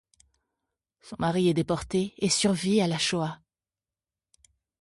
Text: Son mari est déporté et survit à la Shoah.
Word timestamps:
Son 1.01 1.15
mari 1.19 1.47
est 1.47 1.53
déporté 1.53 2.15
et 2.17 2.27
survit 2.29 2.81
à 2.81 2.87
la 2.87 2.97
Shoah. 2.97 3.39